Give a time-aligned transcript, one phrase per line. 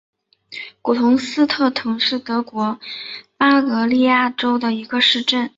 [0.81, 2.79] 古滕斯特滕是德国
[3.37, 5.47] 巴伐利亚州的一个市镇。